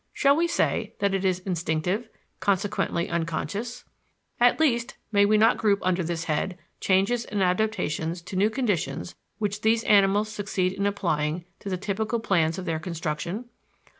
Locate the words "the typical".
11.69-12.19